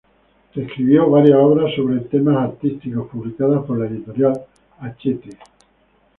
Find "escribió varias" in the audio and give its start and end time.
0.55-1.37